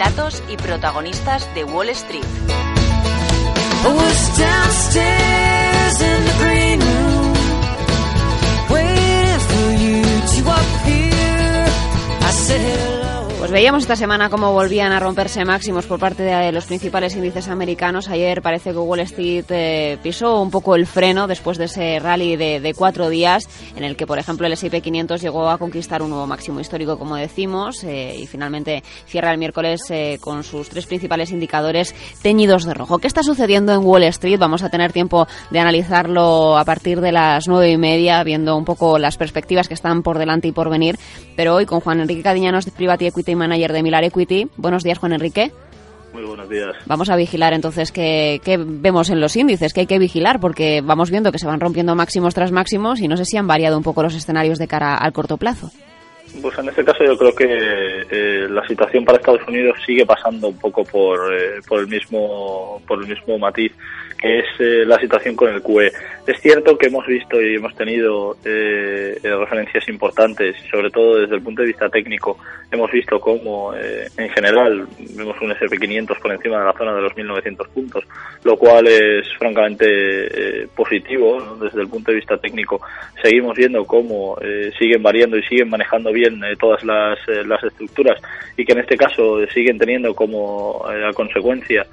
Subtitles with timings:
[0.00, 2.24] Datos y protagonistas de Wall Street.
[13.50, 17.48] Pues veíamos esta semana cómo volvían a romperse máximos por parte de los principales índices
[17.48, 18.08] americanos.
[18.08, 22.36] Ayer parece que Wall Street eh, pisó un poco el freno después de ese rally
[22.36, 26.00] de, de cuatro días en el que, por ejemplo, el S&P 500 llegó a conquistar
[26.00, 30.68] un nuevo máximo histórico, como decimos, eh, y finalmente cierra el miércoles eh, con sus
[30.68, 31.92] tres principales indicadores
[32.22, 32.98] teñidos de rojo.
[32.98, 34.38] ¿Qué está sucediendo en Wall Street?
[34.38, 38.64] Vamos a tener tiempo de analizarlo a partir de las nueve y media, viendo un
[38.64, 40.96] poco las perspectivas que están por delante y por venir.
[41.34, 44.46] Pero hoy con Juan Enrique Cadiñanos de Private Equity Manager de Milar Equity.
[44.56, 45.50] Buenos días, Juan Enrique.
[46.12, 46.76] Muy buenos días.
[46.86, 50.80] Vamos a vigilar entonces qué, qué vemos en los índices, qué hay que vigilar, porque
[50.82, 53.76] vamos viendo que se van rompiendo máximos tras máximos y no sé si han variado
[53.76, 55.70] un poco los escenarios de cara al corto plazo.
[56.40, 57.46] Pues en este caso yo creo que
[58.10, 62.80] eh, la situación para Estados Unidos sigue pasando un poco por, eh, por el mismo
[62.86, 63.72] por el mismo matiz
[64.22, 65.92] es eh, la situación con el QE.
[66.26, 71.34] Es cierto que hemos visto y hemos tenido eh, eh, referencias importantes, sobre todo desde
[71.34, 72.38] el punto de vista técnico,
[72.70, 77.02] hemos visto cómo eh, en general vemos un SP500 por encima de la zona de
[77.02, 78.04] los 1900 puntos,
[78.44, 82.80] lo cual es francamente eh, positivo desde el punto de vista técnico.
[83.22, 84.38] Seguimos viendo cómo
[84.78, 88.20] siguen variando y siguen manejando bien todas las, las estructuras
[88.56, 91.86] y que en este caso siguen teniendo como eh, a consecuencia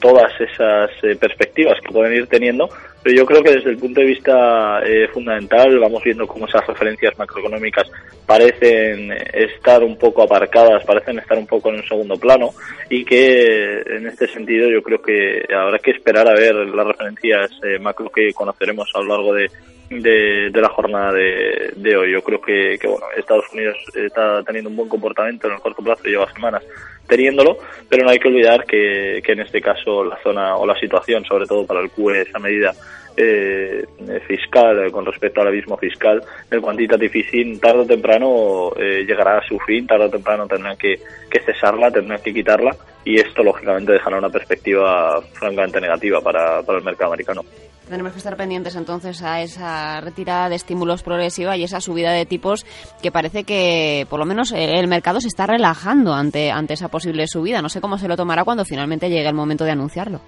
[0.00, 2.68] todas esas eh, perspectivas que pueden ir teniendo,
[3.02, 6.66] pero yo creo que desde el punto de vista eh, fundamental vamos viendo cómo esas
[6.66, 7.90] referencias macroeconómicas
[8.26, 12.50] parecen estar un poco aparcadas, parecen estar un poco en un segundo plano
[12.90, 17.50] y que en este sentido yo creo que habrá que esperar a ver las referencias
[17.62, 19.50] eh, macro que conoceremos a lo largo de,
[19.90, 22.12] de, de la jornada de, de hoy.
[22.12, 26.04] Yo creo que, bueno, Estados Unidos está teniendo un buen comportamiento en el corto plazo,
[26.04, 26.62] lleva semanas
[27.06, 27.58] teniéndolo,
[27.88, 31.24] pero no hay que olvidar que, que en este caso la zona o la situación,
[31.24, 32.74] sobre todo para el QE, esa medida
[33.16, 33.86] eh,
[34.26, 39.38] fiscal eh, con respecto al abismo fiscal, el quantitative easing tarde o temprano eh, llegará
[39.38, 43.42] a su fin, tarde o temprano tendrán que, que cesarla, tendrán que quitarla y esto
[43.42, 47.42] lógicamente dejará una perspectiva francamente negativa para, para el mercado americano.
[47.88, 52.26] Tenemos que estar pendientes entonces a esa retirada de estímulos progresiva y esa subida de
[52.26, 52.66] tipos
[53.00, 57.28] que parece que por lo menos el mercado se está relajando ante, ante esa posible
[57.28, 57.62] subida.
[57.62, 60.20] No sé cómo se lo tomará cuando finalmente llegue el momento de anunciarlo.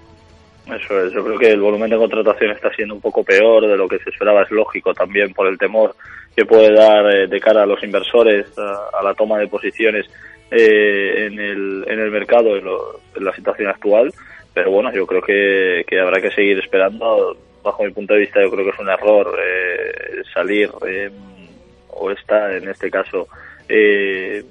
[0.67, 3.75] Eso es, yo creo que el volumen de contratación está siendo un poco peor de
[3.75, 5.95] lo que se esperaba, es lógico también por el temor
[6.35, 10.05] que puede dar eh, de cara a los inversores a, la toma de posiciones
[10.51, 14.13] eh, en, el, en el mercado en, lo, en la situación actual,
[14.53, 17.35] pero bueno, yo creo que habrá que seguir esperando.
[17.63, 21.09] Bajo mi punto de vista, yo creo que es un error eh, salir eh,
[21.89, 23.27] o está en este caso
[23.67, 24.43] eh,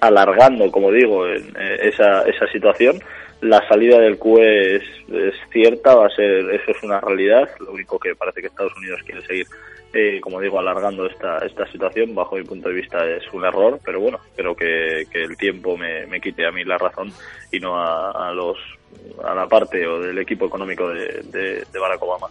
[0.00, 3.00] alargando, como digo, en, eh, esa, esa situación.
[3.40, 7.48] La salida del QE es, es, cierta, va a ser, eso es una realidad.
[7.60, 9.46] Lo único que parece que Estados Unidos quiere seguir,
[9.92, 13.80] eh, como digo, alargando esta, esta situación, bajo mi punto de vista es un error,
[13.84, 17.12] pero bueno, creo que, el tiempo me, me quite a mí la razón
[17.50, 18.56] y no a, a los
[19.24, 22.28] a la parte o del equipo económico de, de, de Barack Obama.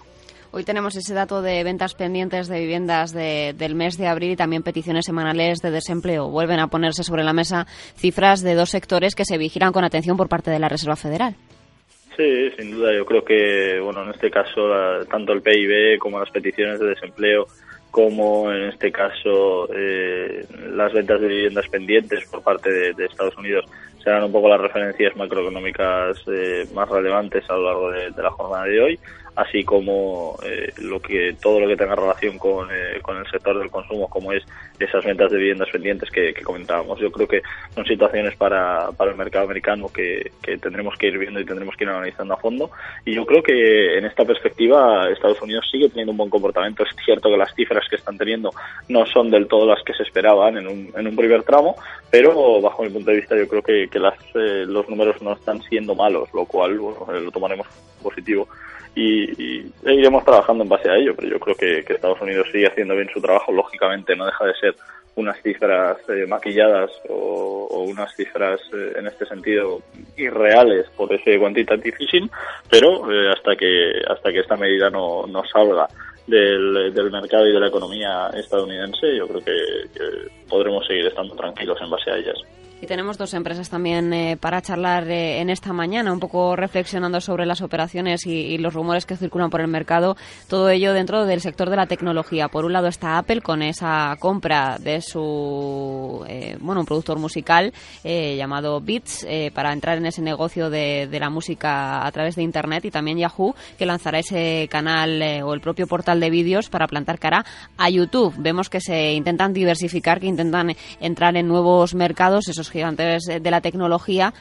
[0.51, 4.35] Hoy tenemos ese dato de ventas pendientes de viviendas de, del mes de abril y
[4.35, 6.29] también peticiones semanales de desempleo.
[6.29, 10.17] Vuelven a ponerse sobre la mesa cifras de dos sectores que se vigilan con atención
[10.17, 11.35] por parte de la Reserva Federal.
[12.19, 12.93] Sí, sin duda.
[12.93, 14.61] Yo creo que, bueno, en este caso,
[15.09, 17.47] tanto el PIB como las peticiones de desempleo,
[17.91, 23.63] como en este caso eh, las ventas de viviendas pendientes por parte de, Estados Unidos
[24.03, 28.65] serán un poco las referencias macroeconómicas eh, más relevantes a lo largo de la jornada
[28.65, 28.99] de hoy
[29.35, 33.57] así como eh, lo que todo lo que tenga relación con, eh, con el sector
[33.57, 34.43] del consumo, como es
[34.79, 36.99] esas ventas de viviendas pendientes que, comentábamos.
[36.99, 37.41] Yo creo que
[37.75, 41.75] son situaciones para, para el mercado americano que, que, tendremos que ir viendo y tendremos
[41.75, 42.71] que ir analizando a fondo.
[43.05, 46.83] Y yo creo que en esta perspectiva Estados Unidos sigue teniendo un buen comportamiento.
[46.83, 48.51] Es cierto que las cifras que están teniendo
[48.87, 51.75] no son del todo las que se esperaban en un, en un primer tramo,
[52.09, 55.33] pero bajo mi punto de vista yo creo que, que las, eh, los números no
[55.33, 57.67] están siendo malos, lo cual bueno, lo tomaremos
[58.01, 58.47] positivo
[58.95, 62.47] y, y, iremos trabajando en base a ello, pero yo creo que, que, Estados Unidos
[62.51, 64.75] sigue haciendo bien su trabajo, lógicamente no deja de ser
[65.15, 69.81] unas cifras eh, maquilladas o, unas cifras eh, en este sentido
[70.17, 72.29] irreales por ese quantitative easing,
[72.69, 75.87] pero hasta que hasta que esta medida no, no salga
[76.27, 79.53] del, del, mercado y de la economía estadounidense, yo creo que
[80.47, 82.37] podremos seguir estando tranquilos en base a ellas.
[82.81, 87.19] Y tenemos dos empresas también eh, para charlar eh, en esta mañana, un poco reflexionando
[87.19, 90.15] sobre las operaciones y, los rumores que circulan por el mercado.
[90.47, 92.47] Todo ello dentro del sector de la tecnología.
[92.47, 97.73] Por un lado está Apple con esa compra de su, eh, bueno, un productor musical
[98.03, 102.85] llamado Beats para entrar en ese negocio de, de, la música a través de Internet
[102.85, 107.19] y también Yahoo que lanzará ese canal o el propio portal de vídeos para plantar
[107.19, 107.45] cara
[107.77, 108.33] a YouTube.
[108.37, 112.47] Vemos que se intentan diversificar, que intentan entrar en nuevos mercados.
[112.47, 114.33] Esos gigantes de la tecnología,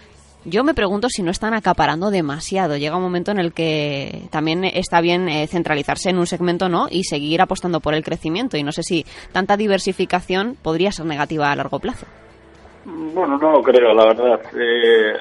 [0.44, 2.76] yo me pregunto si no están acaparando demasiado.
[2.76, 6.86] Llega un momento en el que también está bien eh, centralizarse en un segmento no
[6.90, 8.56] y seguir apostando por el crecimiento.
[8.56, 12.06] Y no sé si tanta diversificación podría ser negativa a largo plazo.
[12.90, 14.40] Bueno, no lo creo, la verdad.
[14.58, 15.12] Eh,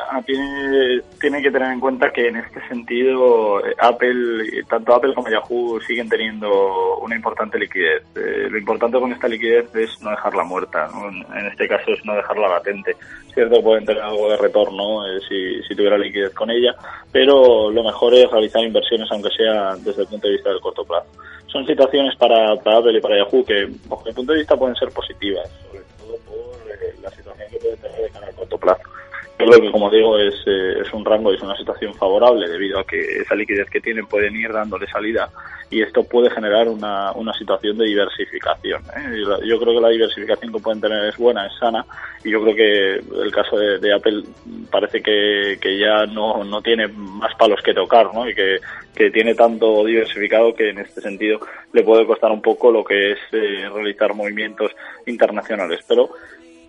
[1.19, 5.81] tiene, que tener en cuenta que en este sentido eh, Apple, tanto Apple como Yahoo
[5.81, 8.04] siguen teniendo una importante liquidez.
[8.16, 10.88] Eh, lo importante con esta liquidez es no dejarla muerta,
[11.36, 12.96] en este caso es no dejarla latente.
[13.34, 16.74] Cierto, pueden tener algo de retorno eh, si, si tuviera liquidez con ella,
[17.12, 20.86] pero lo mejor es realizar inversiones, aunque sea desde el punto de vista del corto
[20.86, 21.10] plazo.
[21.48, 24.75] Son situaciones para, para Apple y para Yahoo que, desde el punto de vista, pueden
[24.75, 25.50] ser positivas
[26.68, 28.84] de cara a corto plazo.
[29.40, 32.50] Yo creo que, como digo, es, eh, es un rango y es una situación favorable
[32.50, 35.30] debido a que esa liquidez que tienen pueden ir dándole salida
[35.69, 38.81] y esto puede generar una, una situación de diversificación.
[38.96, 39.22] ¿eh?
[39.46, 41.86] Yo creo que la diversificación que pueden tener es buena, es sana
[42.24, 44.24] y yo creo que el caso de, Apple
[44.72, 48.28] parece que, que ya no, no, tiene más palos que tocar ¿no?
[48.28, 48.60] y que,
[48.96, 51.40] que, tiene tanto diversificado que en este sentido
[51.74, 54.72] le puede costar un poco lo que es eh, realizar movimientos
[55.06, 55.81] internacionales.
[55.88, 56.10] Pero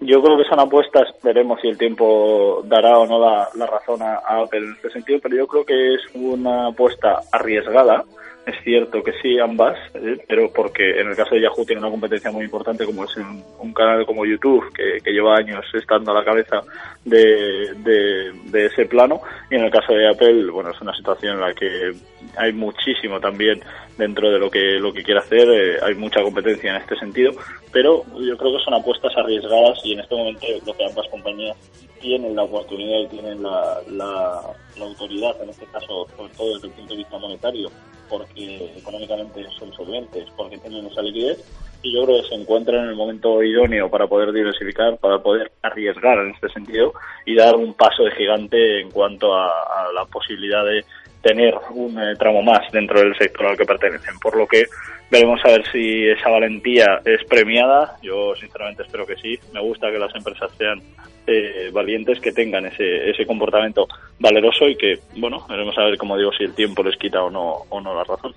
[0.09, 4.17] yo creo que son apuestas, veremos si el tiempo dará o no la, razón a,
[4.41, 8.05] Apple en este sentido, pero yo creo que es una apuesta arriesgada.
[8.49, 10.17] Es cierto que sí, ambas, ¿eh?
[10.27, 13.75] pero porque en el caso de Yahoo tiene una competencia muy importante como es un,
[13.75, 16.63] canal como YouTube, que, lleva años estando a la cabeza
[17.05, 21.41] de, de, ese plano, y en el caso de Apple, bueno, es una situación en
[21.43, 21.93] la que
[22.39, 23.61] hay muchísimo también
[23.99, 27.33] dentro de lo que lo que quiere hacer eh, hay mucha competencia en este sentido
[27.73, 31.57] pero yo creo que son apuestas arriesgadas y en este momento creo que ambas compañías
[32.01, 34.41] tienen la oportunidad y tienen la, la,
[34.81, 37.71] autoridad en este caso sobre todo desde el punto de vista monetario
[38.09, 41.45] porque económicamente son solventes porque tienen esa liquidez
[41.83, 45.53] y yo creo que se encuentran en el momento idóneo para poder diversificar, para poder
[45.63, 46.93] arriesgar en este sentido
[47.25, 49.49] y dar un paso de gigante en cuanto a
[49.95, 50.85] la posibilidad de
[51.23, 54.19] tener un eh, tramo más dentro del sector al que pertenecen.
[54.19, 54.65] Por lo que
[55.11, 57.97] veremos a ver si esa valentía es premiada.
[58.03, 59.39] Yo sinceramente espero que sí.
[59.53, 60.81] Me gusta que las empresas sean
[61.27, 63.87] eh, valientes, que tengan ese, ese comportamiento
[64.19, 67.31] valeroso y que, bueno, veremos a ver, como digo, si el tiempo les quita o
[67.31, 68.35] no, o no la razón.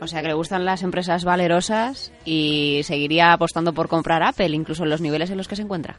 [0.00, 4.84] O sea, que le gustan las empresas valerosas y seguiría apostando por comprar Apple, incluso
[4.84, 5.96] en los niveles en los que se encuentra.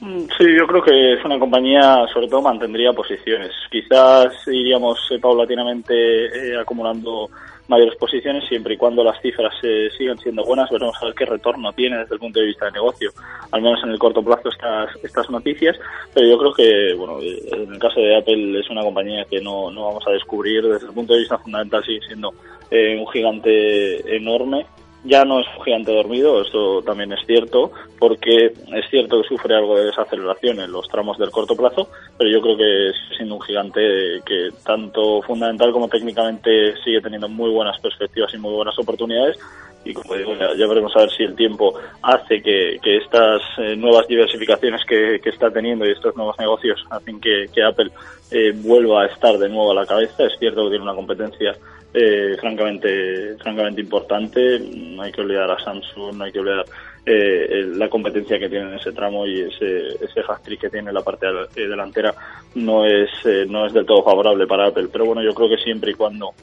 [0.00, 3.52] Sí, yo creo que es una compañía, sobre todo mantendría posiciones.
[3.70, 7.30] Quizás iríamos eh, paulatinamente eh, acumulando
[7.68, 10.68] mayores posiciones siempre y cuando las cifras eh, sigan siendo buenas.
[10.70, 13.12] Veremos a ver qué retorno tiene desde el punto de vista de negocio,
[13.50, 15.78] al menos en el corto plazo, estas, estas noticias.
[16.12, 19.70] Pero yo creo que, bueno, en el caso de Apple es una compañía que no,
[19.70, 22.34] no vamos a descubrir desde el punto de vista fundamental, sigue siendo
[22.70, 24.66] un gigante enorme
[25.04, 29.54] ya no es un gigante dormido, esto también es cierto, porque es cierto que sufre
[29.54, 33.34] algo de desaceleración en los tramos del corto plazo, pero yo creo que sigue siendo
[33.34, 33.80] un gigante
[34.24, 39.38] que tanto fundamental como técnicamente sigue teniendo muy buenas perspectivas y muy buenas oportunidades.
[39.84, 44.08] Y como digo, ya, veremos a ver si el tiempo hace que, estas eh, nuevas
[44.08, 47.90] diversificaciones que, está teniendo y estos nuevos negocios hacen que, Apple
[48.30, 50.24] eh, vuelva a estar de nuevo a la cabeza.
[50.24, 51.54] Es cierto que tiene una competencia
[51.94, 54.58] eh, francamente, francamente importante.
[54.58, 56.64] No hay que olvidar a Samsung, no hay que olvidar
[57.06, 60.22] eh, la competencia que tiene en ese tramo y ese, ese
[60.58, 62.14] que tiene en la parte eh, delantera
[62.54, 64.88] no es, eh, no es del todo favorable para Apple.
[64.92, 66.34] Pero bueno, yo creo que siempre y cuando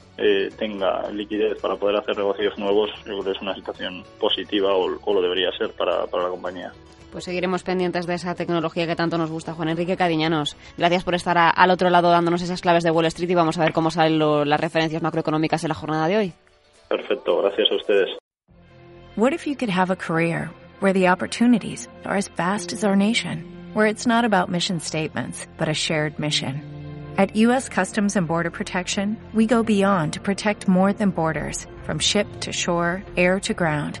[0.56, 4.98] tenga liquidez para poder hacer negocios nuevos, yo creo que es una situación positiva o,
[5.04, 6.72] o lo debería ser para, para la compañía.
[7.12, 9.52] Pues seguiremos pendientes de esa tecnología que tanto nos gusta.
[9.52, 13.28] Juan Enrique Cadiñanos, gracias por estar al otro lado dándonos esas claves de Wall Street
[13.28, 16.32] y vamos a ver cómo salen las referencias macroeconómicas en la jornada de hoy.
[16.88, 18.18] Perfecto, gracias a ustedes.
[19.16, 20.48] What if you could have a career
[20.80, 25.46] where the opportunities are as vast as our nation, where it's not about mission statements,
[25.58, 26.62] but a shared mission?
[27.18, 27.68] At U.S.
[27.68, 32.52] Customs and Border Protection, we go beyond to protect more than borders, from ship to
[32.52, 34.00] shore, air to ground